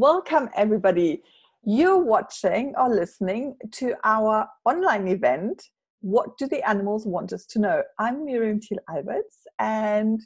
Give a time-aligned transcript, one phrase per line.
[0.00, 1.24] Welcome, everybody.
[1.64, 5.60] You're watching or listening to our online event.
[6.02, 7.82] What do the animals want us to know?
[7.98, 10.20] I'm Miriam Thiel Alberts and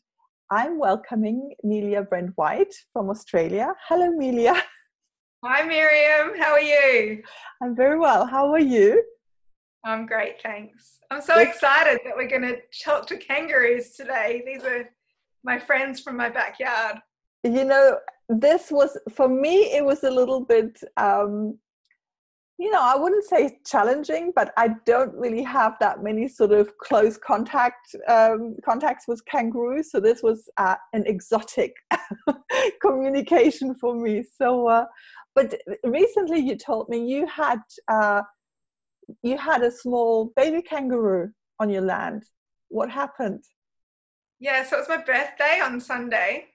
[0.50, 3.72] I'm welcoming Melia Brent White from Australia.
[3.88, 4.62] Hello, Melia.
[5.42, 6.38] Hi, Miriam.
[6.38, 7.22] How are you?
[7.62, 8.26] I'm very well.
[8.26, 9.02] How are you?
[9.86, 10.98] I'm great, thanks.
[11.10, 14.42] I'm so excited that we're going to talk to kangaroos today.
[14.44, 14.90] These are
[15.42, 16.98] my friends from my backyard.
[17.42, 17.96] You know,
[18.40, 21.58] this was for me it was a little bit um
[22.58, 26.76] you know i wouldn't say challenging but i don't really have that many sort of
[26.78, 29.90] close contact um, contacts with kangaroos.
[29.90, 31.74] So this was uh, an exotic
[32.80, 34.22] communication for me.
[34.22, 34.84] So uh,
[35.34, 38.22] but recently you told me you had uh,
[39.22, 42.24] you had a small baby kangaroo on your land.
[42.68, 43.44] What happened?
[44.38, 46.51] Yeah so it was my birthday on sunday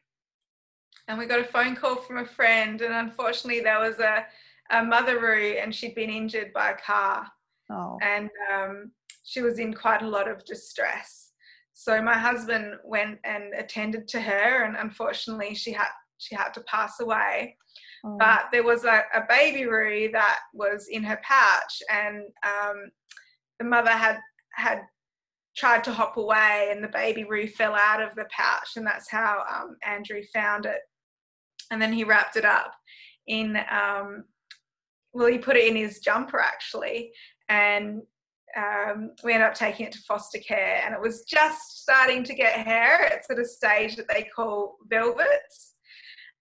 [1.07, 4.25] and we got a phone call from a friend, and unfortunately, there was a,
[4.71, 7.27] a motheroo, and she'd been injured by a car,
[7.71, 7.97] oh.
[8.01, 8.91] and um,
[9.23, 11.31] she was in quite a lot of distress.
[11.73, 16.61] So my husband went and attended to her, and unfortunately, she had she had to
[16.61, 17.55] pass away.
[18.05, 18.17] Oh.
[18.19, 22.91] But there was a, a baby roo that was in her pouch, and um,
[23.59, 24.17] the mother had
[24.55, 24.81] had
[25.55, 29.09] tried to hop away and the baby roo fell out of the pouch and that's
[29.09, 30.81] how um, andrew found it
[31.71, 32.73] and then he wrapped it up
[33.27, 34.23] in um,
[35.13, 37.11] well he put it in his jumper actually
[37.49, 38.01] and
[38.55, 42.33] um, we ended up taking it to foster care and it was just starting to
[42.33, 45.75] get hair it's at a stage that they call velvets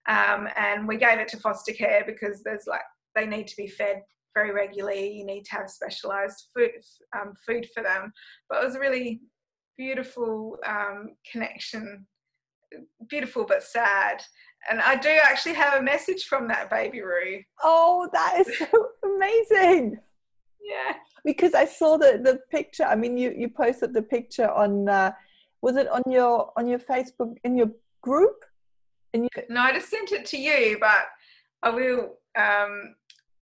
[0.07, 2.81] um, and we gave it to foster care because there's like
[3.15, 4.01] they need to be fed
[4.37, 5.11] very regularly.
[5.11, 6.71] You need to have specialized food,
[7.15, 8.11] um, food for them.
[8.49, 9.21] But it was a really
[9.77, 12.05] beautiful um, connection.
[13.09, 14.21] Beautiful but sad
[14.69, 17.41] and I do actually have a message from that baby Roo.
[17.63, 18.67] Oh, that is so
[19.15, 19.99] amazing.
[20.61, 20.95] Yeah.
[21.23, 22.83] Because I saw the the picture.
[22.83, 24.89] I mean, you you posted the picture on.
[24.89, 25.11] Uh,
[25.61, 28.45] was it on your on your Facebook in your group?
[29.13, 29.29] In your...
[29.49, 31.05] No, I just sent it to you, but
[31.63, 32.17] I will.
[32.37, 32.95] Um,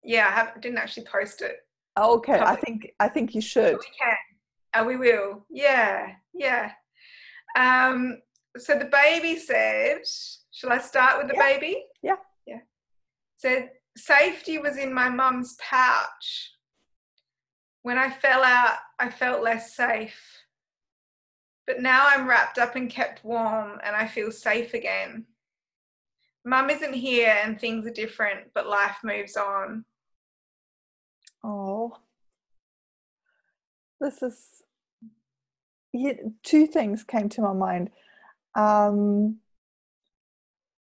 [0.02, 1.56] yeah, I have, didn't actually post it.
[1.96, 3.74] Oh, okay, I think I think you should.
[3.74, 4.16] We can.
[4.74, 5.44] Oh, we will.
[5.50, 6.72] Yeah, yeah.
[7.56, 8.18] Um,
[8.56, 10.02] so the baby said
[10.52, 11.52] Shall I start with the yeah.
[11.52, 11.84] baby?
[12.02, 12.16] Yeah.
[12.46, 12.60] Yeah.
[13.36, 16.52] So safety was in my mum's pouch.
[17.82, 20.20] When I fell out, I felt less safe.
[21.66, 25.24] But now I'm wrapped up and kept warm and I feel safe again.
[26.44, 29.84] Mum isn't here and things are different, but life moves on.
[31.44, 31.96] Oh.
[34.00, 34.62] This is
[35.92, 37.90] yeah, two things came to my mind.
[38.54, 39.38] Um,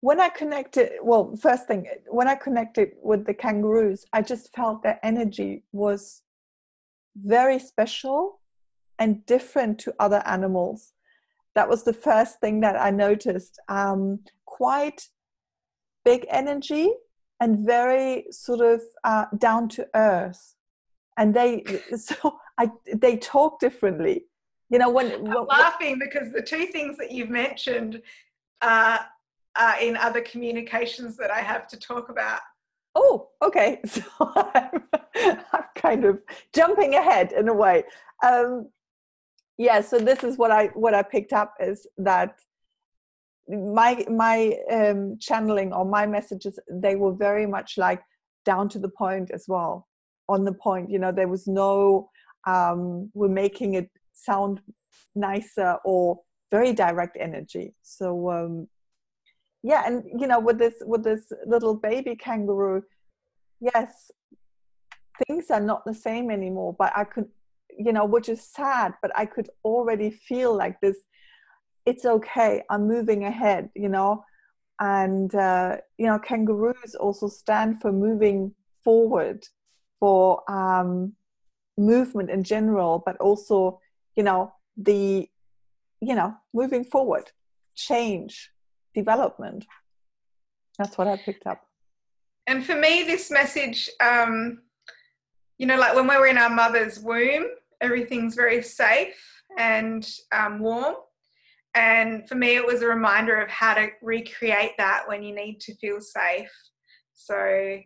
[0.01, 4.81] when I connected, well, first thing, when I connected with the kangaroos, I just felt
[4.81, 6.21] their energy was
[7.15, 8.39] very special
[8.97, 10.93] and different to other animals.
[11.55, 13.59] That was the first thing that I noticed.
[13.67, 15.07] Um, quite
[16.05, 16.91] big energy
[17.41, 20.55] and very sort of uh, down to earth.
[21.17, 21.63] And they,
[21.97, 24.25] so I, they talk differently.
[24.69, 28.01] You know, when, I'm laughing because the two things that you've mentioned
[28.61, 28.99] are
[29.59, 32.39] uh, in other communications that I have to talk about.
[32.95, 33.81] Oh, okay.
[33.85, 34.83] So I'm,
[35.53, 36.19] I'm kind of
[36.53, 37.83] jumping ahead in a way.
[38.25, 38.69] Um,
[39.57, 39.81] yeah.
[39.81, 42.39] So this is what I what I picked up is that
[43.49, 48.01] my my um, channeling or my messages they were very much like
[48.45, 49.87] down to the point as well
[50.29, 52.09] on the point you know there was no
[52.47, 54.61] um, we're making it sound
[55.15, 56.19] nicer or
[56.51, 58.67] very direct energy so um,
[59.63, 62.81] yeah and you know with this with this little baby kangaroo
[63.59, 64.11] yes
[65.27, 67.27] things are not the same anymore but i could
[67.77, 70.97] you know which is sad but i could already feel like this
[71.85, 74.23] it's okay i'm moving ahead you know?
[74.81, 79.45] And uh, you know kangaroos also stand for moving forward
[79.99, 81.13] for um,
[81.77, 83.81] movement in general but also
[84.15, 85.27] you know the
[85.99, 87.31] you know moving forward
[87.75, 88.49] change
[88.93, 89.65] development.
[90.77, 91.61] That's what I picked up.
[92.47, 94.61] And for me, this message, um,
[95.57, 97.45] you know, like when we were in our mother's womb,
[97.81, 100.95] everything's very safe and um, warm.
[101.75, 105.59] And for me, it was a reminder of how to recreate that when you need
[105.61, 106.49] to feel safe.
[107.13, 107.77] So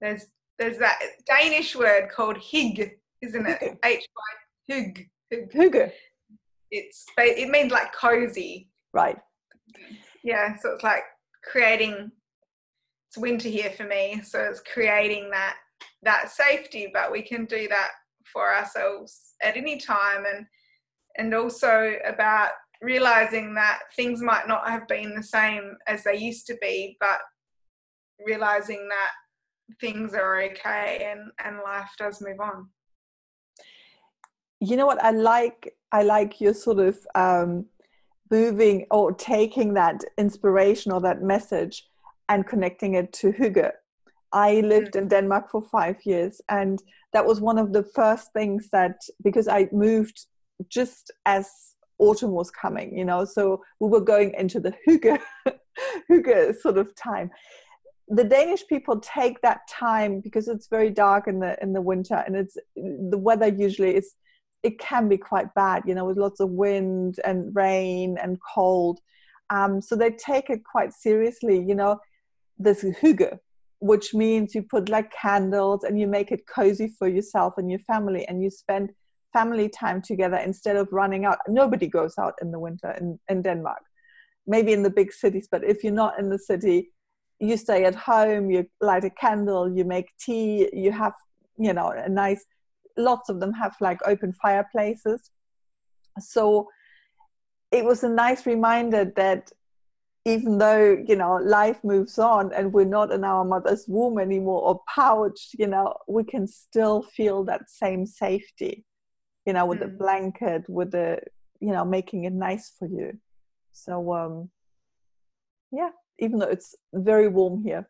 [0.00, 0.26] there's
[0.58, 3.78] there's that Danish word called hig, isn't it?
[3.84, 4.06] H
[4.68, 5.06] y hygge.
[5.32, 5.92] Hygge.
[6.70, 8.68] It's it means like cozy.
[8.92, 9.16] Right
[10.26, 11.04] yeah so it's like
[11.42, 12.10] creating
[13.16, 15.56] it's winter here for me, so it's creating that
[16.02, 16.90] that safety.
[16.92, 17.90] But we can do that
[18.32, 20.46] for ourselves at any time, and
[21.16, 22.50] and also about
[22.82, 27.18] realizing that things might not have been the same as they used to be, but
[28.26, 29.10] realizing that
[29.80, 32.68] things are okay and and life does move on
[34.60, 37.66] you know what i like i like your sort of um
[38.30, 41.86] moving or taking that inspiration or that message
[42.28, 43.70] and connecting it to hygge
[44.32, 45.00] i lived mm.
[45.00, 46.82] in denmark for five years and
[47.12, 50.26] that was one of the first things that because i moved
[50.68, 51.50] just as
[51.98, 55.18] autumn was coming you know so we were going into the hygge
[56.10, 57.30] hygge sort of time
[58.08, 62.22] the Danish people take that time because it's very dark in the in the winter
[62.26, 64.14] and it's the weather usually is
[64.66, 68.98] it can be quite bad, you know, with lots of wind and rain and cold.
[69.56, 72.00] Um, so they take it quite seriously, you know,
[72.58, 73.38] this hygge,
[73.78, 77.84] which means you put like candles and you make it cozy for yourself and your
[77.92, 78.90] family and you spend
[79.32, 81.38] family time together instead of running out.
[81.46, 83.82] Nobody goes out in the winter in, in Denmark,
[84.46, 86.90] maybe in the big cities, but if you're not in the city,
[87.38, 91.14] you stay at home, you light a candle, you make tea, you have,
[91.66, 92.42] you know, a nice,
[92.96, 95.30] lots of them have like open fireplaces.
[96.18, 96.68] So
[97.70, 99.52] it was a nice reminder that
[100.24, 104.60] even though, you know, life moves on and we're not in our mother's womb anymore
[104.60, 108.84] or pouch, you know, we can still feel that same safety,
[109.44, 109.82] you know, with mm.
[109.82, 111.20] the blanket, with the,
[111.60, 113.16] you know, making it nice for you.
[113.72, 114.50] So, um,
[115.70, 117.88] yeah, even though it's very warm here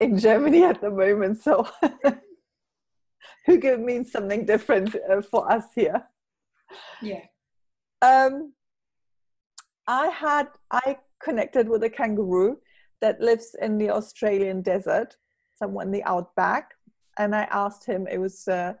[0.00, 1.42] in Germany at the moment.
[1.42, 1.68] So
[3.46, 6.02] hygge means something different uh, for us here.
[7.02, 7.24] Yeah.
[8.02, 8.52] Um,
[9.86, 12.58] I had I connected with a kangaroo
[13.00, 15.16] that lives in the Australian desert,
[15.56, 16.74] somewhere in the outback,
[17.18, 18.06] and I asked him.
[18.06, 18.74] It was uh,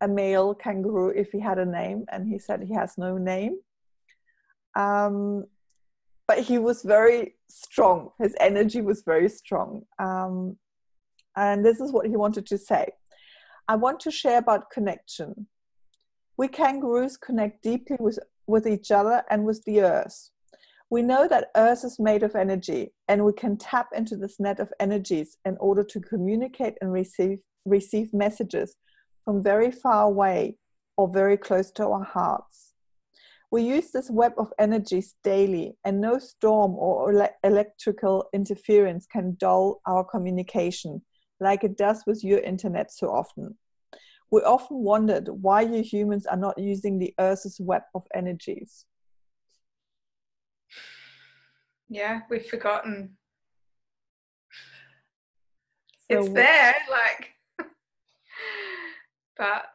[0.00, 3.58] a male kangaroo if he had a name, and he said he has no name.
[4.76, 5.46] Um,
[6.26, 8.10] but he was very strong.
[8.18, 9.82] His energy was very strong.
[9.98, 10.56] Um,
[11.36, 12.88] and this is what he wanted to say
[13.66, 15.46] I want to share about connection.
[16.36, 20.30] We kangaroos connect deeply with, with each other and with the earth.
[20.90, 24.60] We know that earth is made of energy, and we can tap into this net
[24.60, 28.76] of energies in order to communicate and receive, receive messages
[29.24, 30.58] from very far away
[30.98, 32.74] or very close to our hearts.
[33.50, 39.36] We use this web of energies daily, and no storm or ele- electrical interference can
[39.40, 41.00] dull our communication
[41.44, 43.56] like it does with your internet so often.
[44.30, 48.86] We often wondered why you humans are not using the Earth's web of energies.
[51.88, 53.16] Yeah, we've forgotten.
[56.10, 57.34] So it's there, like,
[59.36, 59.66] but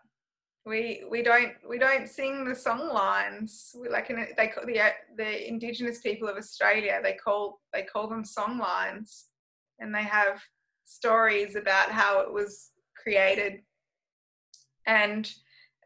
[0.66, 4.80] we we don't we don't sing the song lines we like in they call the
[5.18, 9.30] the indigenous people of australia they call they call them song lines
[9.80, 10.40] and they have
[10.90, 12.72] stories about how it was
[13.02, 13.62] created
[14.88, 15.32] and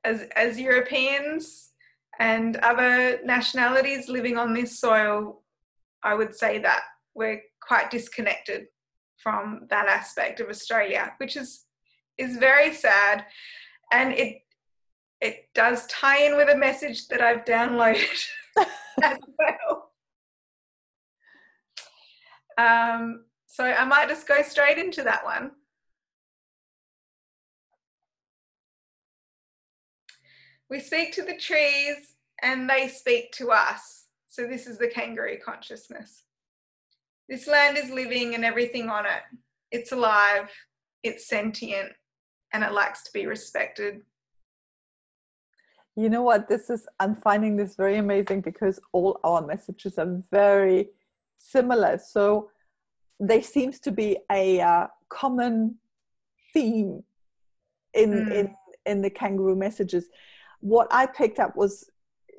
[0.03, 1.71] as as europeans
[2.19, 5.43] and other nationalities living on this soil
[6.03, 6.83] i would say that
[7.15, 8.65] we're quite disconnected
[9.17, 11.65] from that aspect of australia which is
[12.17, 13.25] is very sad
[13.91, 14.43] and it
[15.23, 18.27] it does tie in with a message that I've downloaded
[19.03, 19.89] as well.
[22.55, 25.51] Um, so I might just go straight into that one.
[30.71, 34.05] We speak to the trees and they speak to us.
[34.27, 36.23] So this is the kangaroo consciousness.
[37.29, 39.21] This land is living and everything on it.
[39.69, 40.49] It's alive,
[41.03, 41.91] it's sentient,
[42.53, 44.01] and it likes to be respected
[45.95, 50.23] you know what this is i'm finding this very amazing because all our messages are
[50.31, 50.89] very
[51.37, 52.49] similar so
[53.27, 55.75] there seems to be a uh, common
[56.53, 57.03] theme
[57.93, 58.31] in mm.
[58.31, 60.09] in in the kangaroo messages.
[60.59, 61.89] What i picked up was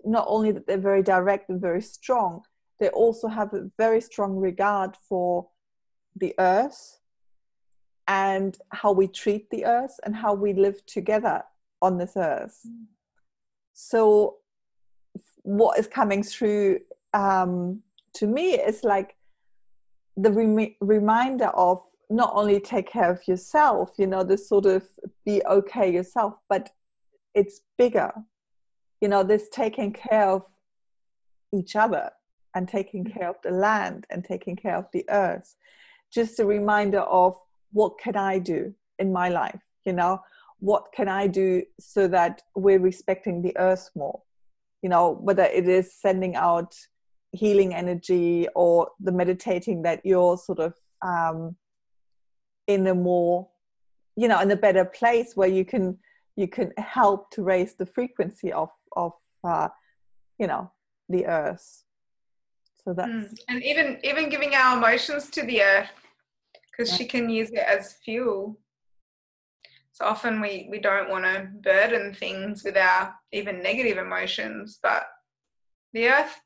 [0.04, 2.42] not only that they're very direct and very strong
[2.80, 5.46] they also have a very strong regard for
[6.16, 6.98] the earth
[8.08, 11.42] and how we treat the earth and how we live together
[11.80, 12.60] on this earth.
[12.66, 12.86] Mm
[13.74, 14.36] so
[15.42, 16.78] what is coming through
[17.12, 17.82] um,
[18.14, 19.16] to me is like
[20.16, 24.86] the rem- reminder of not only take care of yourself you know this sort of
[25.24, 26.70] be okay yourself but
[27.34, 28.12] it's bigger.
[29.00, 30.42] You know this taking care of
[31.52, 32.10] each other
[32.54, 35.56] and taking care of the land and taking care of the earth.
[36.12, 37.36] Just a reminder of
[37.72, 40.20] what can I do in my life, you know,
[40.60, 44.22] what can I do so that we're respecting the earth more,
[44.82, 46.76] you know, whether it is sending out
[47.34, 51.56] healing energy or the meditating that you're sort of um,
[52.66, 53.48] in a more,
[54.16, 55.98] you know, in a better place where you can
[56.36, 59.12] you can help to raise the frequency of of
[59.44, 59.68] uh,
[60.38, 60.70] you know
[61.08, 61.84] the earth
[62.84, 63.38] so that's mm.
[63.48, 65.90] and even even giving our emotions to the earth
[66.70, 66.96] because yeah.
[66.96, 68.58] she can use it as fuel
[69.92, 75.04] so often we we don't want to burden things with our even negative emotions but
[75.92, 76.40] the earth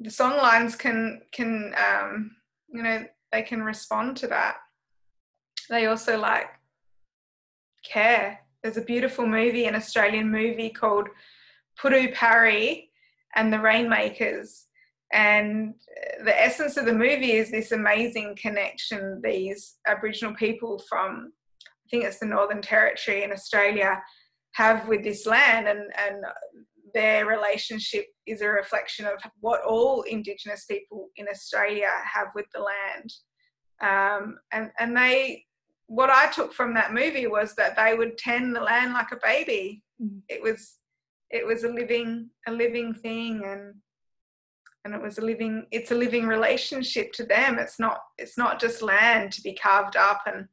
[0.00, 2.30] the song lines can can um
[2.68, 4.56] you know they can respond to that.
[5.68, 6.48] They also like
[7.84, 8.40] care.
[8.62, 11.08] There's a beautiful movie an australian movie called
[11.80, 12.88] Putuparri
[13.36, 14.66] and the rainmakers.
[15.12, 15.74] And
[16.24, 21.32] the essence of the movie is this amazing connection these Aboriginal people from,
[21.64, 24.02] I think it's the Northern Territory in Australia,
[24.52, 26.24] have with this land, and, and
[26.94, 32.60] their relationship is a reflection of what all Indigenous people in Australia have with the
[32.60, 33.12] land.
[33.80, 35.44] Um, and, and they,
[35.86, 39.18] what I took from that movie was that they would tend the land like a
[39.22, 39.82] baby.
[40.02, 40.22] Mm.
[40.28, 40.74] It was,
[41.30, 43.74] it was a living, a living thing, and
[44.84, 48.60] and it was a living it's a living relationship to them it's not it's not
[48.60, 50.46] just land to be carved up and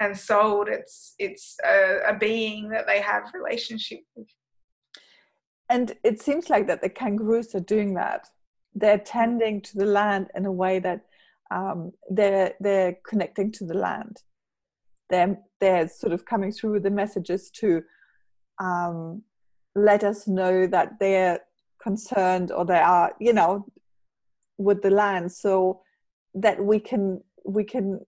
[0.00, 4.26] and sold it's it's a, a being that they have relationship with
[5.68, 8.28] and it seems like that the kangaroos are doing that.
[8.74, 11.00] They're tending to the land in a way that
[11.50, 14.18] um, they're they're connecting to the land.
[15.10, 17.82] They're they're sort of coming through with the messages to
[18.60, 19.22] um,
[19.74, 21.40] let us know that they're
[21.82, 23.66] concerned or they are you know
[24.58, 25.80] with the land so
[26.34, 28.00] that we can we can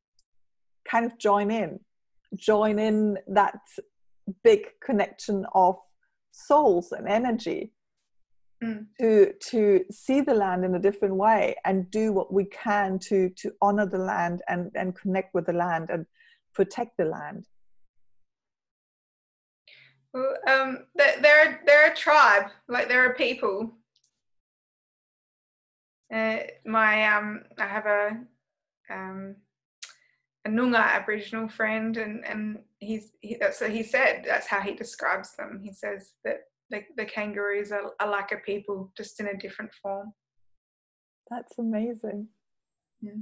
[0.91, 1.79] kind of join in
[2.35, 3.59] join in that
[4.43, 5.77] big connection of
[6.31, 7.73] souls and energy
[8.63, 8.87] mm.
[9.01, 13.31] to to see the land in a different way and do what we can to
[13.31, 16.07] to honor the land and and connect with the land and
[16.55, 17.47] protect the land
[20.13, 23.73] well, um, they're they're a tribe, like they're a people.
[26.13, 28.21] Uh, my um, I have a
[28.91, 29.37] um,
[30.47, 34.25] a Noongar Aboriginal friend, and and he's he, that's what he said.
[34.27, 35.61] That's how he describes them.
[35.63, 39.71] He says that the, the kangaroos are, are like a people, just in a different
[39.83, 40.13] form.
[41.31, 42.29] That's amazing.
[43.01, 43.13] Yeah.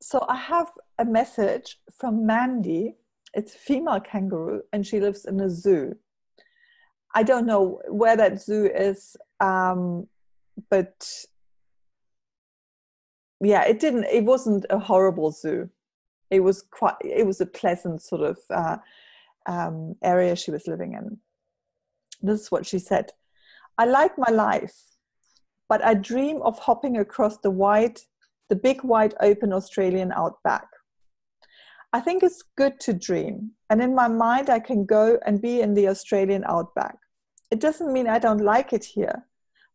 [0.00, 2.96] So I have a message from Mandy.
[3.34, 5.96] It's a female kangaroo, and she lives in a zoo.
[7.14, 10.06] I don't know where that zoo is, um,
[10.70, 11.08] but
[13.40, 14.04] yeah, it didn't.
[14.04, 15.70] It wasn't a horrible zoo.
[16.30, 16.96] It was quite.
[17.04, 18.76] It was a pleasant sort of uh,
[19.46, 21.18] um, area she was living in.
[22.22, 23.10] This is what she said.
[23.78, 24.76] I like my life,
[25.68, 27.98] but I dream of hopping across the wide,
[28.48, 30.66] the big wide open Australian outback.
[31.92, 35.60] I think it's good to dream, and in my mind, I can go and be
[35.60, 36.96] in the Australian outback.
[37.50, 39.26] It doesn't mean I don't like it here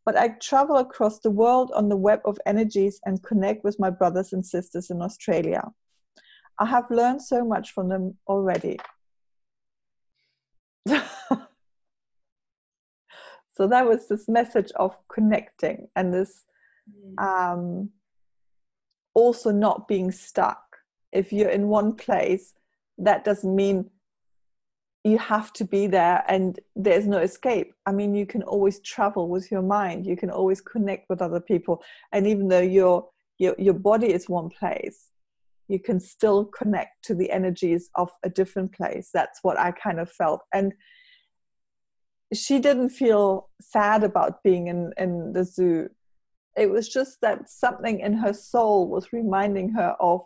[0.05, 3.89] but I travel across the world on the web of energies and connect with my
[3.89, 5.63] brothers and sisters in Australia.
[6.59, 8.79] I have learned so much from them already.
[10.87, 11.01] so
[13.59, 16.43] that was this message of connecting and this
[16.89, 17.23] mm.
[17.23, 17.89] um,
[19.13, 20.61] also not being stuck.
[21.11, 22.53] If you're in one place,
[22.97, 23.89] that doesn't mean
[25.03, 29.29] you have to be there and there's no escape i mean you can always travel
[29.29, 33.07] with your mind you can always connect with other people and even though your
[33.37, 35.09] your, your body is one place
[35.67, 39.09] you can still connect to the energies of a different place.
[39.13, 40.41] That's what i kind of felt.
[40.53, 40.73] And
[42.33, 45.89] she didn't feel sad about being in in the zoo.
[46.57, 50.21] It was just that something in her soul was reminding her of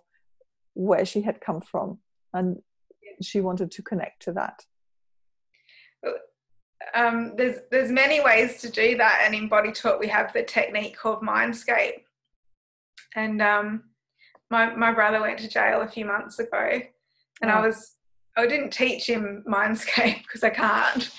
[0.74, 2.00] where she had come from
[2.34, 2.58] and
[3.22, 4.66] she wanted to connect to that.
[6.96, 10.44] Um, there's there's many ways to do that, and in Body Talk we have the
[10.44, 12.04] technique called Mindscape.
[13.16, 13.84] And um,
[14.50, 16.82] my my brother went to jail a few months ago,
[17.42, 17.56] and oh.
[17.56, 17.96] I was
[18.38, 21.10] I didn't teach him Mindscape because I can't,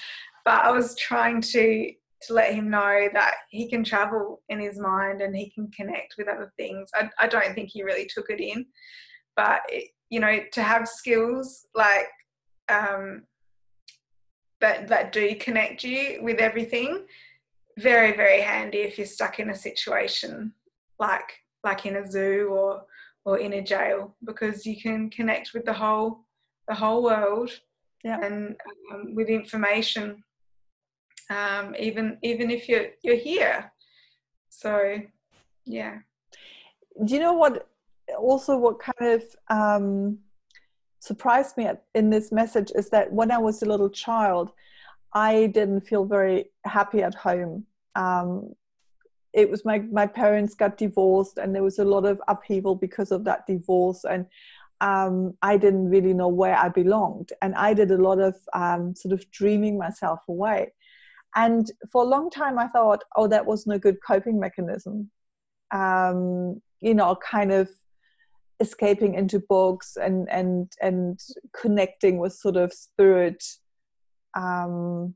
[0.45, 4.79] but I was trying to to let him know that he can travel in his
[4.79, 6.91] mind and he can connect with other things.
[6.95, 8.67] I, I don't think he really took it in,
[9.37, 12.09] but it, you know, to have skills like
[12.69, 13.23] um,
[14.61, 17.07] that that do connect you with everything
[17.79, 20.53] very very handy if you're stuck in a situation
[20.99, 21.33] like
[21.65, 22.83] like in a zoo or
[23.25, 26.25] or in a jail because you can connect with the whole
[26.69, 27.51] the whole world
[28.05, 28.21] yeah.
[28.25, 28.57] and
[28.93, 30.23] um, with information
[31.31, 33.73] um, even even if you're you're here.
[34.51, 34.97] So
[35.65, 35.99] yeah.
[37.05, 37.69] Do you know what
[38.19, 40.19] also what kind of um,
[40.99, 44.53] surprised me in this message is that when i was a little child
[45.15, 47.65] i didn't feel very happy at home.
[47.95, 48.55] Um,
[49.33, 53.11] it was my my parents got divorced and there was a lot of upheaval because
[53.13, 54.27] of that divorce and
[54.83, 58.95] um, I didn't really know where I belonged and I did a lot of um,
[58.95, 60.73] sort of dreaming myself away.
[61.37, 65.11] And for a long time I thought oh that wasn't a good coping mechanism.
[65.71, 67.69] Um, you know kind of
[68.59, 71.21] escaping into books and and and
[71.53, 73.43] connecting with sort of spirit
[74.35, 75.15] um,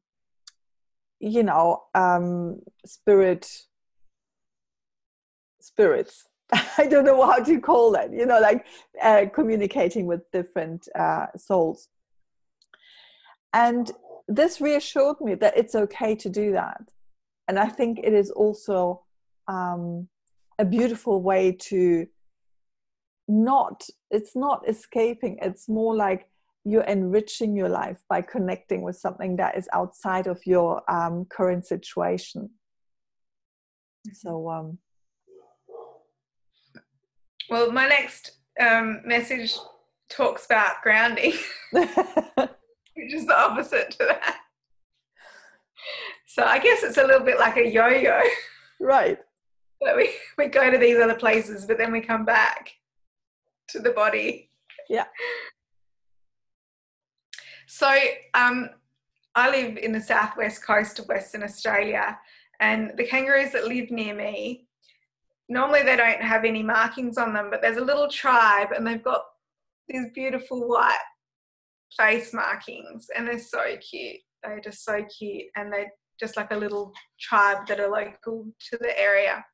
[1.21, 3.49] you know um, spirit
[5.65, 6.25] spirits.
[6.79, 8.67] I don't know how to call that you know like
[9.03, 11.89] uh, communicating with different uh, souls.
[13.53, 13.91] And
[14.27, 16.83] this reassured me that it's okay to do that.
[17.47, 19.03] And i think it is also
[19.49, 20.09] um,
[20.59, 22.07] a beautiful way to
[23.29, 25.39] not it's not escaping.
[25.41, 26.29] It's more like
[26.65, 31.67] you're enriching your life by connecting with something that is outside of your um, current
[31.67, 32.51] situation.
[34.13, 34.79] So um,
[37.49, 39.55] well, my next um, message
[40.09, 41.33] talks about grounding,
[41.73, 44.39] which is the opposite to that.
[46.27, 48.21] So I guess it's a little bit like a yo-yo.
[48.81, 49.19] Right.
[49.83, 52.73] That we, we go to these other places, but then we come back
[53.69, 54.51] to the body.
[54.89, 55.05] Yeah.
[57.67, 57.95] So
[58.35, 58.71] um,
[59.35, 62.19] I live in the southwest coast of Western Australia,
[62.61, 64.67] and the kangaroos that live near me
[65.49, 69.03] normally they don't have any markings on them, but there's a little tribe and they've
[69.03, 69.23] got
[69.89, 70.97] these beautiful white
[71.97, 74.21] face markings and they're so cute.
[74.43, 78.79] They're just so cute and they're just like a little tribe that are local to
[78.81, 79.45] the area.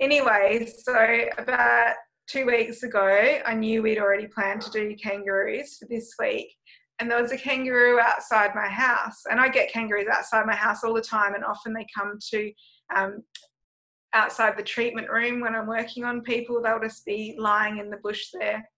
[0.00, 1.94] Anyway, so about
[2.28, 6.54] two weeks ago, I knew we'd already planned to do kangaroos for this week.
[6.98, 9.22] And there was a kangaroo outside my house.
[9.30, 12.52] And I get kangaroos outside my house all the time, and often they come to
[12.94, 13.22] um,
[14.12, 16.62] outside the treatment room when I'm working on people.
[16.62, 18.68] They'll just be lying in the bush there.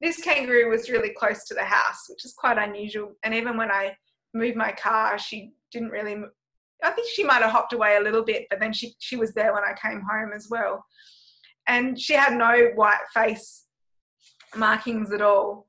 [0.00, 3.12] This kangaroo was really close to the house, which is quite unusual.
[3.22, 3.94] And even when I
[4.32, 6.16] moved my car, she didn't really.
[6.82, 9.34] I think she might have hopped away a little bit, but then she she was
[9.34, 10.84] there when I came home as well.
[11.66, 13.66] And she had no white face
[14.56, 15.66] markings at all.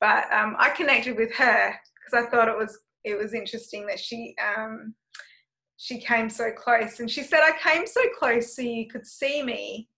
[0.00, 1.74] But um, I connected with her
[2.04, 4.94] because I thought it was it was interesting that she um,
[5.84, 6.98] she came so close.
[6.98, 9.90] And she said, I came so close so you could see me.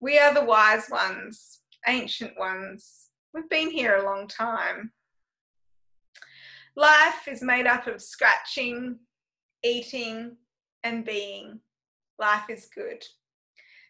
[0.00, 3.10] We are the wise ones, ancient ones.
[3.32, 4.90] We've been here a long time.
[6.74, 8.98] Life is made up of scratching,
[9.62, 10.36] eating,
[10.82, 11.60] and being.
[12.18, 13.04] Life is good.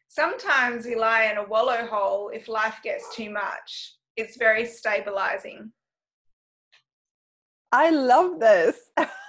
[0.08, 3.94] Sometimes we lie in a wallow hole if life gets too much.
[4.18, 5.72] It's very stabilizing.
[7.72, 8.76] I love this.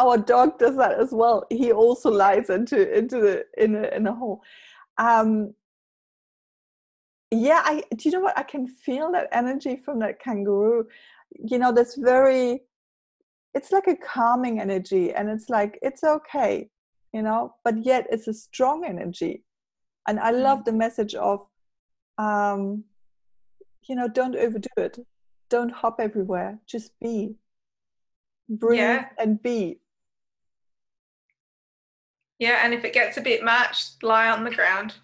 [0.00, 1.46] our dog does that as well.
[1.50, 4.42] He also lies into into the in a in a hole.
[4.98, 5.54] Um,
[7.30, 10.86] yeah, I do you know what I can feel that energy from that kangaroo.
[11.38, 12.62] You know, that's very.
[13.54, 16.70] It's like a calming energy, and it's like it's okay,
[17.12, 19.44] you know, but yet it's a strong energy,
[20.06, 20.64] and I love mm.
[20.66, 21.46] the message of,
[22.16, 22.84] um,
[23.88, 24.98] you know, don't overdo it,
[25.48, 27.34] don't hop everywhere, just be
[28.50, 29.08] breathe yeah.
[29.18, 29.79] and be
[32.40, 34.94] yeah, and if it gets a bit much, lie on the ground.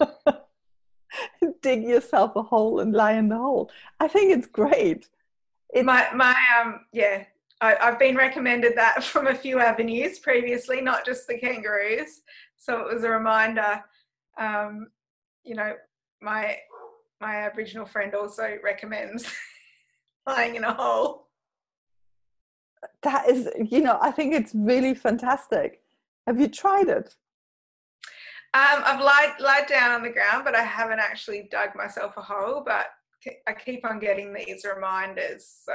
[1.62, 3.70] Dig yourself a hole and lie in the hole.
[4.00, 5.08] I think it's great.
[5.72, 7.24] It's- my my um yeah,
[7.60, 12.22] I, have been recommended that from a few avenues previously, not just the kangaroos.
[12.56, 13.82] So it was a reminder.
[14.36, 14.88] Um,
[15.44, 15.74] you know,
[16.20, 16.58] my
[17.20, 19.32] my Aboriginal friend also recommends
[20.26, 21.28] lying in a hole.
[23.02, 25.82] That is, you know, I think it's really fantastic.
[26.28, 27.14] Have you tried it?
[28.52, 32.20] Um, I've lied, lied down on the ground, but I haven't actually dug myself a
[32.20, 32.62] hole.
[32.66, 32.88] But
[33.46, 35.50] I keep on getting these reminders.
[35.64, 35.72] So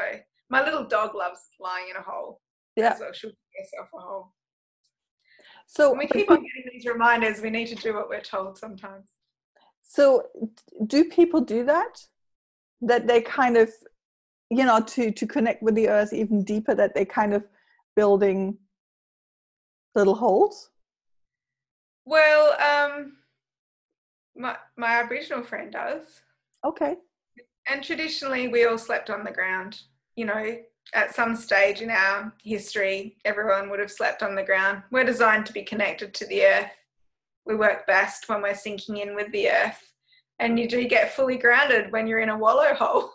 [0.52, 2.40] my little dog loves lying in a hole.
[2.76, 2.94] Yeah.
[2.94, 4.34] So she'll give herself a hole.
[5.66, 7.42] So we keep on getting these reminders.
[7.42, 9.14] We need to do what we're told sometimes.
[9.82, 10.28] So
[10.86, 11.98] do people do that?
[12.82, 13.72] That they kind of,
[14.52, 16.76] you know, to to connect with the earth even deeper.
[16.76, 17.44] That they kind of
[17.96, 18.60] building
[19.96, 20.70] little holes?
[22.06, 23.14] Well, um,
[24.36, 26.22] my my Aboriginal friend does.
[26.66, 26.98] Okay.
[27.68, 29.82] And traditionally, we all slept on the ground.
[30.16, 30.58] You know,
[30.94, 34.84] at some stage in our history, everyone would have slept on the ground.
[34.92, 36.72] We're designed to be connected to the earth.
[37.46, 39.92] We work best when we're sinking in with the earth.
[40.40, 43.12] And you do get fully grounded when you're in a wallow hole.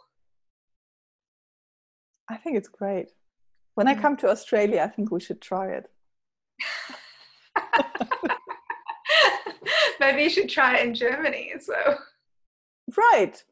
[2.29, 3.09] I think it's great.
[3.75, 4.01] When I mm.
[4.01, 5.91] come to Australia, I think we should try it.
[10.01, 11.99] Maybe you should try it in Germany as well.
[12.97, 13.43] Right.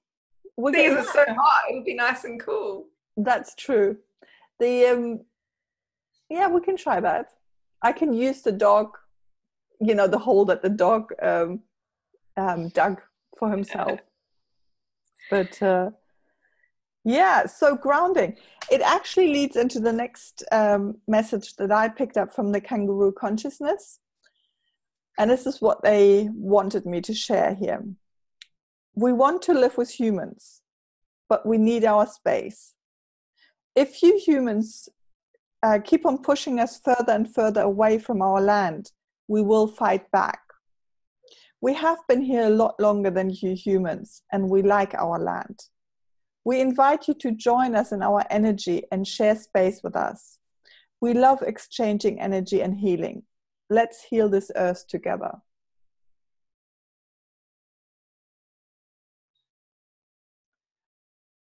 [0.73, 1.71] These are so hot.
[1.71, 2.87] It would be nice and cool.
[3.17, 3.99] That's true.
[4.59, 5.21] The um,
[6.31, 7.33] yeah, we can try that.
[7.83, 8.97] I can use the dog,
[9.81, 11.61] you know, the hole that the dog um,
[12.37, 13.01] um, dug
[13.39, 14.01] for himself.
[15.31, 15.91] but uh,
[17.07, 18.37] yeah, so grounding.
[18.71, 23.13] It actually leads into the next um, message that I picked up from the kangaroo
[23.13, 24.01] consciousness.
[25.19, 27.83] And this is what they wanted me to share here.
[28.95, 30.61] We want to live with humans,
[31.29, 32.75] but we need our space
[33.77, 34.89] if you humans
[35.63, 38.91] uh, keep on pushing us further and further away from our land,
[39.29, 40.41] we will fight back.
[41.61, 45.61] We have been here a lot longer than you humans, and we like our land.
[46.47, 50.39] We invite you to join us in our energy and share space with us.
[51.01, 53.25] We love exchanging energy and healing.
[53.69, 55.33] Let's heal this earth together.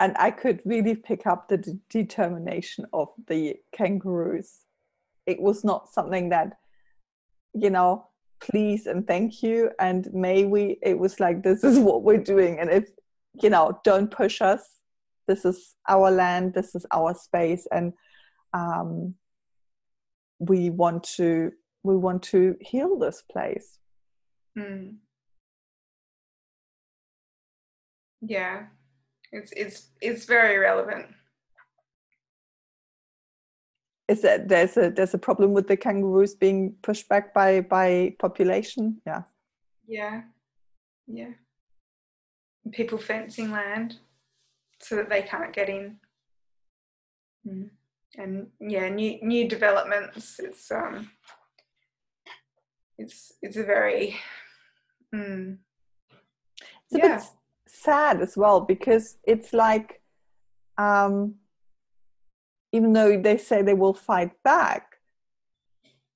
[0.03, 4.63] and I could really pick up the de- determination of the kangaroos.
[5.27, 6.59] It was not something that,
[7.55, 8.09] you know,
[8.41, 10.81] please and thank you and may we.
[10.83, 12.59] It was like, this is what we're doing.
[12.59, 12.91] And if,
[13.41, 14.82] you know, don't push us.
[15.33, 17.67] This is our land, this is our space.
[17.73, 17.95] And
[18.53, 19.15] um,
[20.39, 23.79] we want to we want to heal this place.
[24.59, 24.97] Mm.
[28.21, 28.67] Yeah,
[29.33, 31.07] it's it's it's very relevant.
[34.09, 38.17] Is that there's a there's a problem with the kangaroos being pushed back by by
[38.19, 39.01] population?
[39.07, 39.23] Yeah.
[39.89, 40.23] Yeah.
[41.07, 41.33] Yeah.
[42.71, 43.97] People fencing land
[44.83, 45.97] so that they can't get in.
[47.47, 47.71] Mm.
[48.19, 50.39] And yeah, new new developments.
[50.39, 51.11] It's um
[52.99, 54.17] it's it's a very
[55.15, 55.57] mm,
[56.11, 57.17] it's a yeah.
[57.17, 57.27] bit
[57.67, 60.03] sad as well because it's like
[60.79, 61.35] um,
[62.73, 64.97] even though they say they will fight back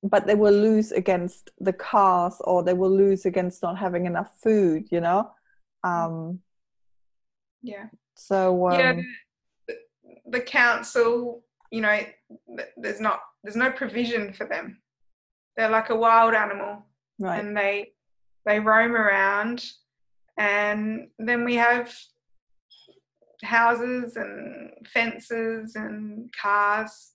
[0.02, 4.30] but they will lose against the cars or they will lose against not having enough
[4.42, 5.30] food you know
[5.82, 6.40] um,
[7.62, 9.00] yeah so um, yeah
[9.68, 9.74] the,
[10.26, 12.00] the council you know
[12.76, 14.78] there's not there's no provision for them.
[15.56, 16.84] They're like a wild animal.
[17.20, 17.42] Right.
[17.42, 17.92] And they
[18.44, 19.64] they roam around.
[20.36, 21.94] And then we have
[23.42, 27.12] houses and fences and cars.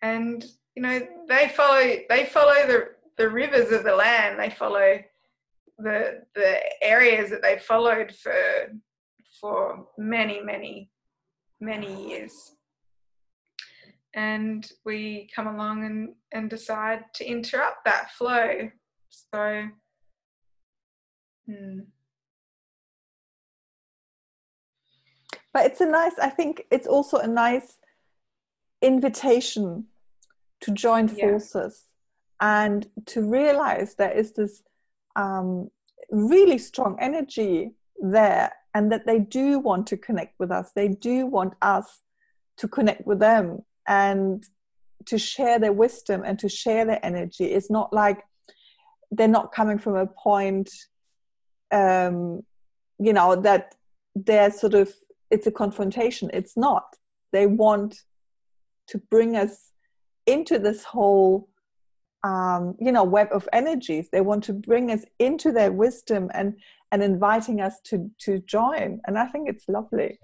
[0.00, 4.38] And you know they follow they follow the the rivers of the land.
[4.38, 4.98] They follow
[5.78, 8.72] the the areas that they followed for
[9.40, 10.90] for many many
[11.60, 12.32] many years
[14.14, 18.70] and we come along and and decide to interrupt that flow
[19.08, 19.64] so
[21.46, 21.80] hmm.
[25.52, 27.78] but it's a nice i think it's also a nice
[28.82, 29.86] invitation
[30.60, 31.84] to join forces
[32.40, 32.64] yeah.
[32.64, 34.62] and to realize there is this
[35.16, 35.68] um,
[36.10, 40.70] really strong energy there and that they do want to connect with us.
[40.74, 42.02] They do want us
[42.58, 44.44] to connect with them and
[45.06, 47.46] to share their wisdom and to share their energy.
[47.46, 48.22] It's not like
[49.10, 50.70] they're not coming from a point
[51.70, 52.42] um,
[52.98, 53.74] you know that
[54.14, 54.92] they're sort of
[55.30, 56.30] it's a confrontation.
[56.32, 56.96] It's not.
[57.32, 58.00] They want
[58.88, 59.72] to bring us
[60.26, 61.48] into this whole
[62.24, 66.54] um, you know web of energies they want to bring us into their wisdom and
[66.92, 70.18] and inviting us to to join and i think it's lovely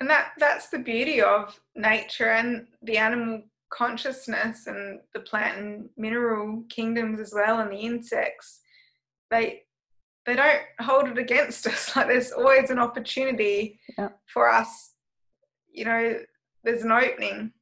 [0.00, 5.88] and that that's the beauty of nature and the animal consciousness and the plant and
[5.96, 8.60] mineral kingdoms as well and the insects
[9.30, 9.62] they
[10.26, 11.94] they don't hold it against us.
[11.96, 14.10] Like there's always an opportunity yeah.
[14.32, 14.92] for us,
[15.70, 16.18] you know,
[16.64, 17.52] there's an opening.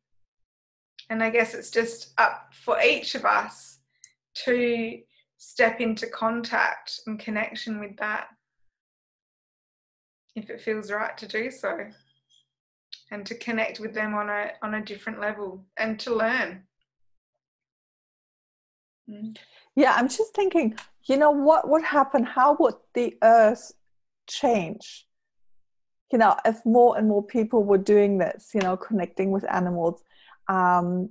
[1.11, 3.81] And I guess it's just up for each of us
[4.47, 4.99] to
[5.37, 8.29] step into contact and connection with that
[10.37, 11.87] if it feels right to do so
[13.11, 16.63] and to connect with them on a on a different level and to learn
[19.11, 19.37] Mm.
[19.75, 22.25] Yeah, I'm just thinking, you know, what would happen?
[22.25, 23.73] How would the earth
[24.29, 25.07] change?
[26.13, 30.03] You know, if more and more people were doing this, you know, connecting with animals,
[30.51, 31.09] um,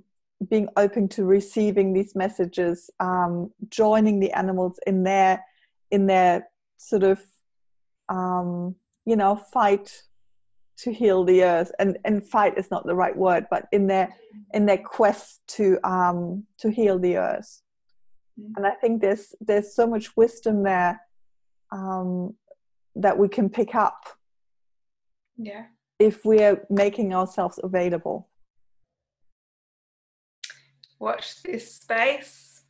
[0.48, 5.44] being open to receiving these messages, um, joining the animals in their
[5.90, 7.20] in their sort of
[8.08, 10.02] um, you know fight
[10.78, 11.72] to heal the earth.
[11.78, 14.14] And and fight is not the right word but in their
[14.54, 17.62] in their quest to um to heal the earth.
[18.40, 18.52] Mm-hmm.
[18.56, 21.00] and i think there's there's so much wisdom there
[21.72, 22.34] um
[22.94, 24.04] that we can pick up
[25.36, 25.64] yeah.
[25.98, 28.29] if we're making ourselves available
[31.00, 32.62] watch this space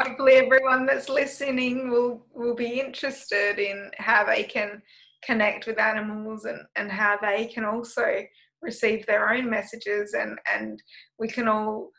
[0.00, 4.82] hopefully everyone that's listening will will be interested in how they can
[5.22, 8.04] connect with animals and, and how they can also
[8.60, 10.82] receive their own messages and, and
[11.18, 11.90] we can all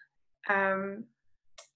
[0.50, 1.04] um,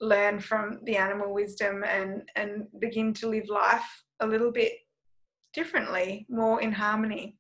[0.01, 4.73] learn from the animal wisdom and, and begin to live life a little bit
[5.53, 7.37] differently, more in harmony.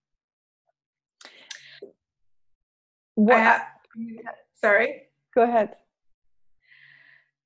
[3.15, 3.61] What?
[4.59, 5.03] Sorry?
[5.33, 5.75] Go ahead.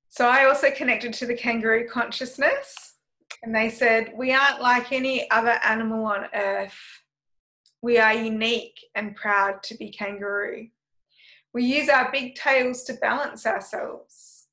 [0.08, 2.94] So I also connected to the kangaroo consciousness
[3.42, 6.78] and they said, We aren't like any other animal on earth.
[7.80, 10.68] We are unique and proud to be kangaroo.
[11.52, 14.46] We use our big tails to balance ourselves.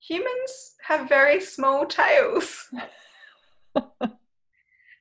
[0.00, 2.68] Humans have very small tails.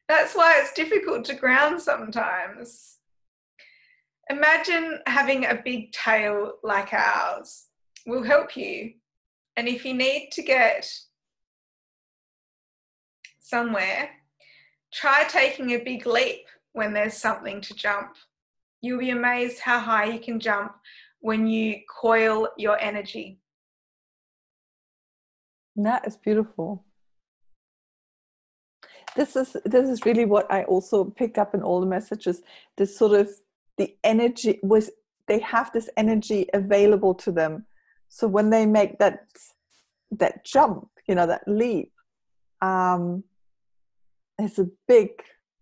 [0.08, 2.99] That's why it's difficult to ground sometimes.
[4.30, 7.66] Imagine having a big tail like ours.
[8.06, 8.94] We'll help you.
[9.58, 10.90] And if you need to get
[13.40, 14.10] somewhere,
[14.94, 18.16] try taking a big leap when there's something to jump.
[18.82, 20.74] You'll be amazed how high you can jump
[21.20, 23.40] when you coil your energy.
[25.76, 26.86] That is beautiful.
[29.16, 32.42] This is this is really what I also picked up in all the messages.
[32.78, 33.30] This sort of
[33.80, 34.92] the energy was
[35.28, 37.66] they have this energy available to them.
[38.10, 39.26] So when they make that
[40.12, 41.94] that jump, you know, that leap,
[42.62, 43.24] um,
[44.38, 45.10] it's a big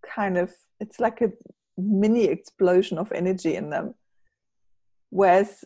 [0.03, 1.31] kind of it's like a
[1.77, 3.93] mini explosion of energy in them.
[5.11, 5.63] Whereas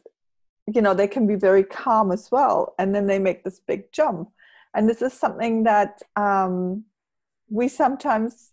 [0.67, 3.91] you know they can be very calm as well and then they make this big
[3.93, 4.29] jump.
[4.73, 6.83] And this is something that um,
[7.49, 8.51] we sometimes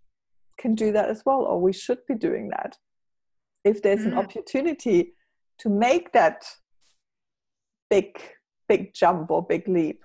[0.56, 2.76] can do that as well or we should be doing that
[3.64, 4.12] if there's mm-hmm.
[4.12, 5.14] an opportunity
[5.58, 6.44] to make that
[7.90, 8.20] big
[8.68, 10.04] big jump or big leap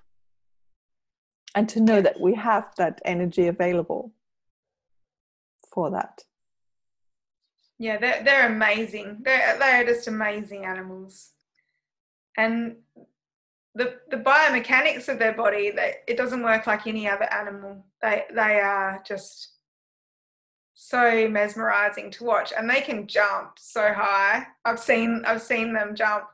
[1.55, 4.11] and to know that we have that energy available
[5.71, 6.21] for that.
[7.77, 9.19] Yeah, they're, they're amazing.
[9.21, 11.31] They're, they're just amazing animals.
[12.37, 12.77] And
[13.75, 17.85] the, the biomechanics of their body, they, it doesn't work like any other animal.
[18.01, 19.52] They, they are just
[20.73, 24.45] so mesmerizing to watch and they can jump so high.
[24.65, 26.25] I've seen, I've seen them jump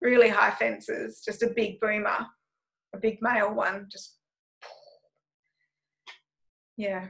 [0.00, 2.26] really high fences, just a big boomer,
[2.94, 4.16] a big male one, just
[6.76, 7.08] yeah.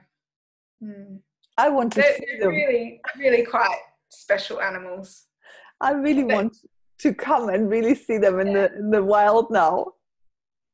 [0.82, 1.20] Mm.
[1.56, 2.50] I want to they're, see they're them.
[2.50, 3.78] Really, really quite
[4.10, 5.24] special animals.
[5.80, 6.56] I really want
[6.98, 8.52] to come and really see them in yeah.
[8.52, 9.92] the in the wild now.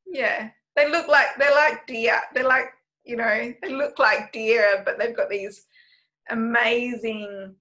[0.05, 2.19] Yeah, they look like they're like deer.
[2.33, 2.71] They're like
[3.05, 5.65] you know they look like deer, but they've got these
[6.29, 7.55] amazing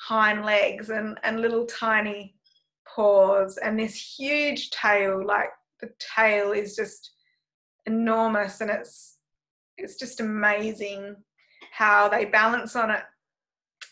[0.00, 2.34] hind legs and and little tiny
[2.94, 5.24] paws and this huge tail.
[5.24, 5.50] Like
[5.80, 7.12] the tail is just
[7.86, 9.18] enormous and it's
[9.78, 11.16] it's just amazing
[11.72, 13.02] how they balance on it.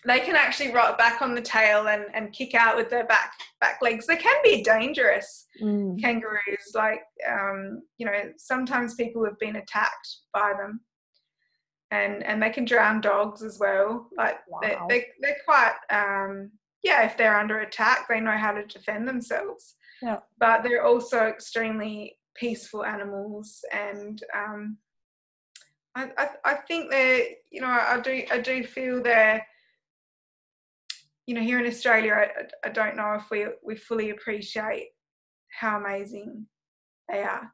[0.06, 3.32] They can actually rock back on the tail and, and kick out with their back
[3.60, 4.06] back legs.
[4.06, 6.00] They can be dangerous mm.
[6.00, 6.72] kangaroos.
[6.74, 10.80] Like um, you know, sometimes people have been attacked by them,
[11.94, 14.08] and and they can drown dogs as well.
[14.16, 14.60] Like wow.
[14.62, 16.50] they they they're quite um,
[16.82, 17.04] yeah.
[17.04, 19.76] If they're under attack, they know how to defend themselves.
[20.02, 20.18] Yeah.
[20.38, 24.76] But they're also extremely peaceful animals and um,
[25.94, 29.42] I, I, I think that you know I do I do feel that
[31.26, 34.88] you know here in Australia I, I don't know if we we fully appreciate
[35.50, 36.46] how amazing
[37.08, 37.52] they are.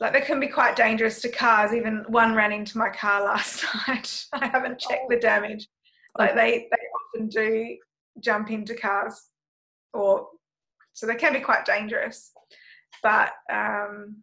[0.00, 1.72] Like they can be quite dangerous to cars.
[1.72, 4.24] Even one ran into my car last night.
[4.32, 5.68] I haven't checked the damage.
[6.16, 6.78] Like they they
[7.16, 7.76] often do
[8.20, 9.28] jump into cars,
[9.92, 10.28] or
[10.92, 12.32] so they can be quite dangerous.
[13.02, 14.22] But um,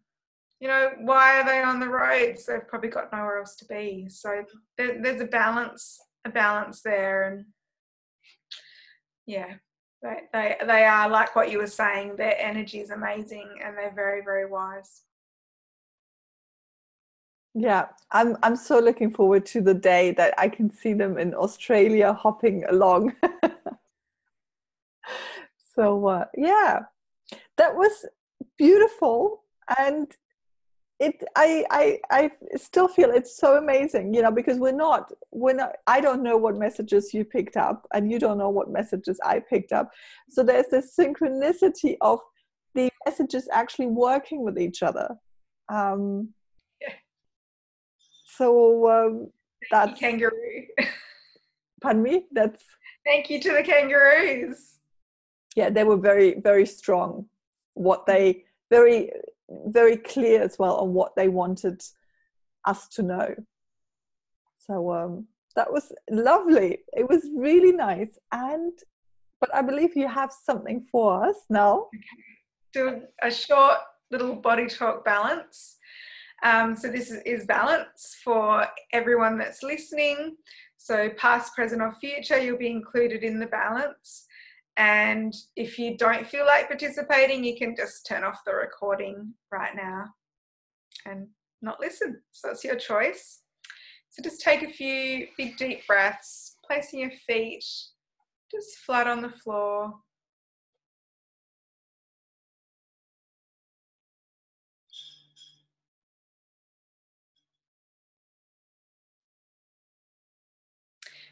[0.59, 2.45] you know, why are they on the roads?
[2.45, 4.07] They've probably got nowhere else to be.
[4.09, 4.43] So
[4.77, 7.45] there, there's a balance, a balance there, and
[9.25, 9.53] yeah,
[10.01, 13.93] They, they, they are like what you were saying, their energy is amazing and they're
[13.93, 15.01] very, very wise.
[17.57, 21.33] Yeah, I'm I'm so looking forward to the day that I can see them in
[21.33, 23.15] Australia hopping along.
[25.75, 26.81] so uh, yeah,
[27.55, 28.05] that was
[28.57, 29.43] beautiful,
[29.79, 30.13] and
[30.99, 35.55] it I I I still feel it's so amazing, you know, because we're not we're
[35.55, 35.77] not.
[35.87, 39.39] I don't know what messages you picked up, and you don't know what messages I
[39.39, 39.91] picked up.
[40.29, 42.19] So there's this synchronicity of
[42.73, 45.15] the messages actually working with each other.
[45.69, 46.33] Um,
[48.37, 49.31] so um,
[49.71, 50.67] that's kangaroo.
[51.81, 52.25] pardon me.
[52.31, 52.63] That's
[53.05, 54.79] thank you to the kangaroos.
[55.55, 57.25] Yeah, they were very very strong.
[57.73, 59.11] What they very
[59.67, 61.83] very clear as well on what they wanted
[62.65, 63.35] us to know.
[64.57, 66.79] So um, that was lovely.
[66.93, 68.17] It was really nice.
[68.31, 68.73] And
[69.39, 71.89] but I believe you have something for us now.
[72.73, 73.77] Do a short
[74.11, 75.77] little body talk balance.
[76.43, 80.35] Um, so this is, balance for everyone that's listening.
[80.77, 84.27] So past, present or future, you'll be included in the balance.
[84.77, 89.75] And if you don't feel like participating, you can just turn off the recording right
[89.75, 90.05] now
[91.05, 91.27] and
[91.61, 92.21] not listen.
[92.31, 93.41] So it's your choice.
[94.09, 97.63] So just take a few big deep breaths, placing your feet
[98.51, 99.93] just flat on the floor.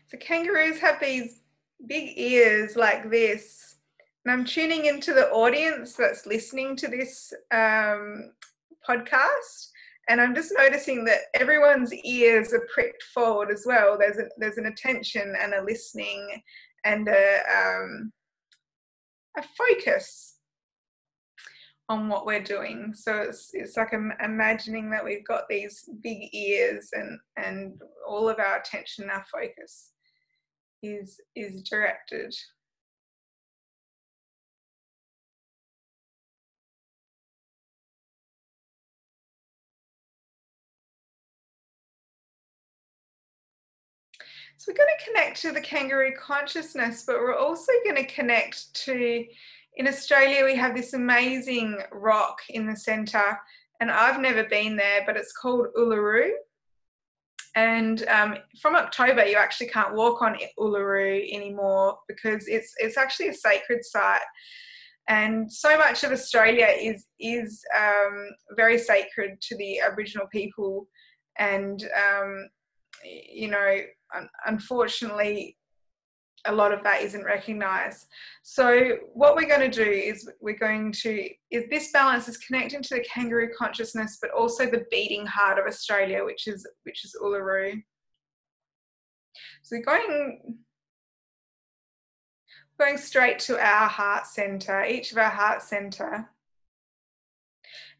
[0.08, 1.42] So kangaroos have these
[1.88, 3.76] big ears like this.
[4.26, 8.32] And I'm tuning into the audience that's listening to this um,
[8.88, 9.70] podcast.
[10.10, 13.98] And I'm just noticing that everyone's ears are pricked forward as well.
[13.98, 16.42] There's a, there's an attention and a listening
[16.86, 18.12] and a, um,
[19.38, 20.34] a focus
[21.89, 22.94] on what we're doing.
[22.94, 28.30] So it's it's like I'm imagining that we've got these big ears and and all
[28.30, 29.92] of our attention, and our focus
[30.84, 32.36] is is directed
[44.63, 48.74] So we're going to connect to the kangaroo consciousness, but we're also going to connect
[48.86, 49.26] to,
[49.76, 53.38] in Australia, we have this amazing rock in the centre,
[53.82, 56.30] and I've never been there, but it's called Uluru.
[57.56, 63.28] And um, from October, you actually can't walk on Uluru anymore because it's it's actually
[63.28, 64.22] a sacred site.
[65.08, 70.88] And so much of Australia is is um, very sacred to the Aboriginal people,
[71.38, 72.50] and um,
[73.04, 73.78] you know,
[74.46, 75.58] unfortunately,
[76.45, 78.08] a lot of that isn't recognized.
[78.43, 82.82] So what we're going to do is we're going to is this balance is connecting
[82.84, 87.15] to the kangaroo consciousness, but also the beating heart of Australia, which is which is
[87.21, 87.82] Uluru.
[89.62, 90.58] So going
[92.79, 96.29] going straight to our heart center, each of our heart center.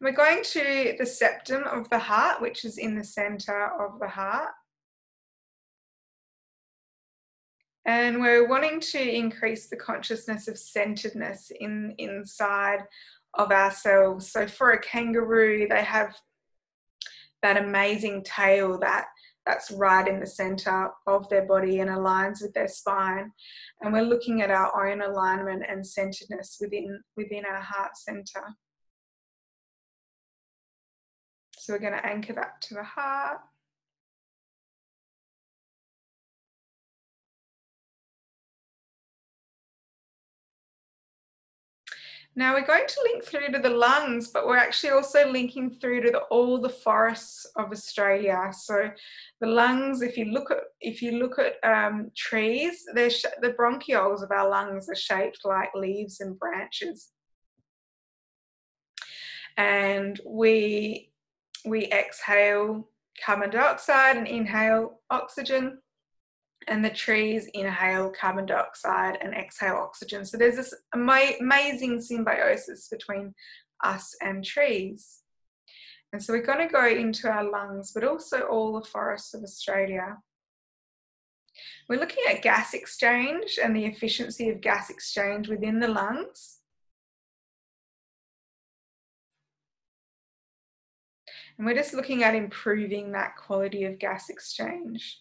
[0.00, 4.08] we're going to the septum of the heart, which is in the center of the
[4.08, 4.50] heart.
[7.86, 12.80] And we're wanting to increase the consciousness of centeredness in inside
[13.34, 14.30] of ourselves.
[14.30, 16.16] So for a kangaroo they have
[17.42, 19.06] that amazing tail that
[19.44, 23.30] that's right in the center of their body and aligns with their spine.
[23.82, 28.54] And we're looking at our own alignment and centeredness within within our heart center.
[31.58, 33.40] So we're going to anchor that to the heart
[42.36, 46.02] Now we're going to link through to the lungs, but we're actually also linking through
[46.02, 48.50] to the, all the forests of Australia.
[48.52, 48.90] So
[49.40, 54.32] the lungs, if you look at if you look at um, trees, the bronchioles of
[54.32, 57.10] our lungs are shaped like leaves and branches,
[59.56, 61.12] and we
[61.64, 62.88] we exhale
[63.24, 65.78] carbon dioxide and inhale oxygen
[66.68, 70.24] and the trees inhale carbon dioxide and exhale oxygen.
[70.24, 73.34] So there's this amazing symbiosis between
[73.82, 75.20] us and trees.
[76.12, 79.42] And so we're going to go into our lungs, but also all the forests of
[79.42, 80.18] Australia.
[81.88, 86.60] We're looking at gas exchange and the efficiency of gas exchange within the lungs.
[91.56, 95.20] And we're just looking at improving that quality of gas exchange.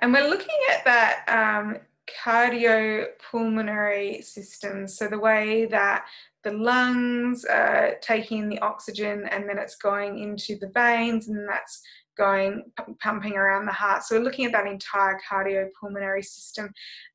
[0.00, 1.78] And we're looking at that um,
[2.24, 4.86] cardiopulmonary system.
[4.86, 6.06] So the way that
[6.44, 11.82] the lungs are taking the oxygen and then it's going into the veins and that's
[12.16, 12.64] going
[13.00, 14.02] pumping around the heart.
[14.02, 16.72] So we're looking at that entire cardiopulmonary system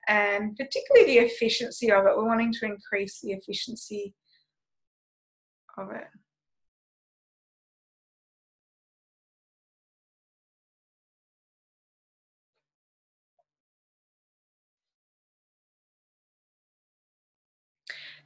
[0.07, 2.15] and particularly the efficiency of it.
[2.15, 4.13] We're wanting to increase the efficiency
[5.77, 6.07] of it.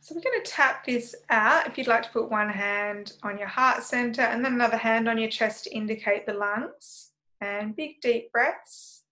[0.07, 1.67] So we're going to tap this out.
[1.67, 5.09] If you'd like to put one hand on your heart center and then another hand
[5.09, 7.11] on your chest to indicate the lungs.
[7.41, 9.03] And big deep breaths.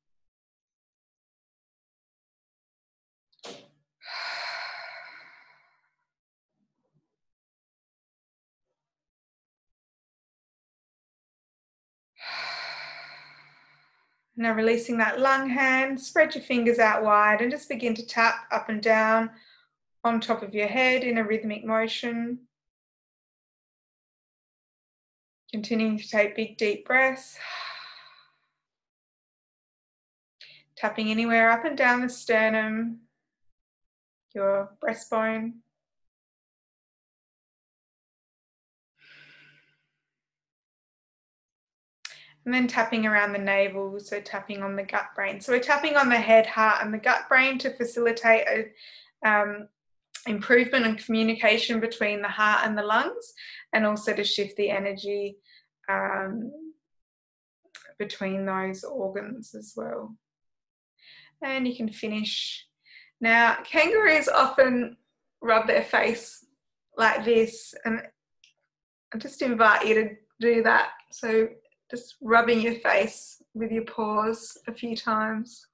[14.37, 18.45] Now releasing that lung hand, spread your fingers out wide and just begin to tap
[18.49, 19.31] up and down
[20.05, 22.37] on top of your head in a rhythmic motion.
[25.51, 27.37] Continuing to take big deep breaths.
[30.77, 32.99] Tapping anywhere up and down the sternum,
[34.35, 35.53] your breastbone.
[42.45, 45.41] And then tapping around the navel, so tapping on the gut brain.
[45.41, 49.67] So we're tapping on the head, heart, and the gut brain to facilitate a, um,
[50.27, 53.33] improvement in communication between the heart and the lungs,
[53.73, 55.37] and also to shift the energy
[55.89, 56.51] um,
[57.99, 60.15] between those organs as well.
[61.43, 62.65] And you can finish.
[63.21, 64.97] Now, kangaroos often
[65.41, 66.45] rub their face
[66.97, 68.01] like this, and
[69.13, 70.09] I just invite you to
[70.39, 70.89] do that.
[71.11, 71.47] So,
[71.91, 75.67] just rubbing your face with your paws a few times.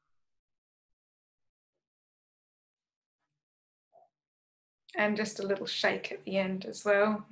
[4.95, 7.25] And just a little shake at the end as well.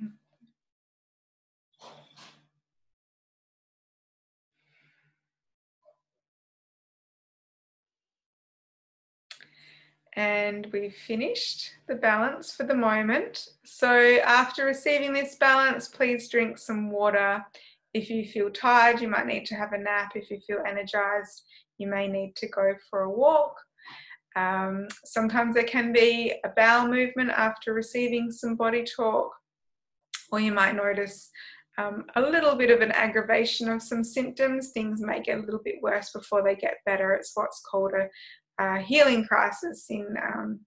[10.14, 13.50] And we've finished the balance for the moment.
[13.64, 17.44] So after receiving this balance, please drink some water.
[17.94, 20.12] If you feel tired, you might need to have a nap.
[20.14, 21.44] If you feel energized,
[21.78, 23.56] you may need to go for a walk.
[24.36, 29.32] Um, sometimes there can be a bowel movement after receiving some body talk,
[30.30, 31.30] or you might notice
[31.78, 34.70] um, a little bit of an aggravation of some symptoms.
[34.70, 37.12] Things may get a little bit worse before they get better.
[37.12, 38.08] It's what's called a,
[38.62, 40.60] a healing crisis in um,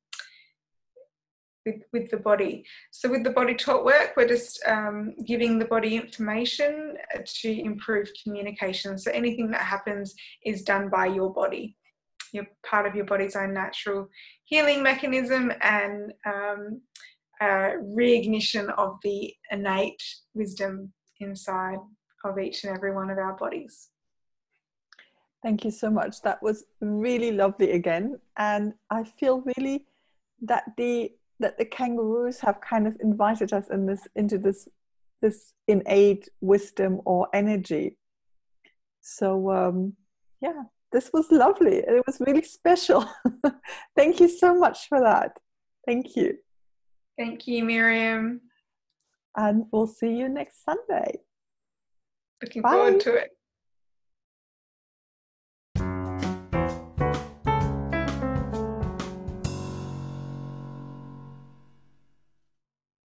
[1.66, 2.66] with, with the body.
[2.92, 6.98] So with the body talk work, we're just um, giving the body information
[7.42, 8.98] to improve communication.
[8.98, 10.14] So anything that happens
[10.46, 11.78] is done by your body
[12.34, 14.10] you're part of your body's own natural
[14.44, 16.82] healing mechanism and um,
[17.42, 20.04] reignition of the innate
[20.34, 21.80] wisdom inside
[22.26, 23.90] of each and every one of our bodies.
[25.42, 26.22] Thank you so much.
[26.22, 29.86] That was really lovely again, and I feel really
[30.42, 34.70] that the that the kangaroos have kind of invited us in this into this
[35.22, 37.98] this innate wisdom or energy.
[39.02, 39.94] So um,
[40.42, 40.64] yeah,
[40.94, 41.78] this was lovely.
[41.78, 43.06] It was really special.
[43.98, 45.38] Thank you so much for that.
[45.86, 46.38] Thank you.
[47.18, 48.42] Thank you, Miriam.
[49.36, 51.20] And we'll see you next Sunday.
[52.42, 52.72] Looking Bye.
[52.72, 53.32] forward to it.